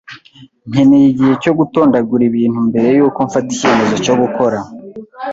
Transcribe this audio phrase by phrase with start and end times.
[0.69, 4.57] Nkeneye igihe cyo gutondagura ibintu mbere yuko mfata icyemezo cyo gukora.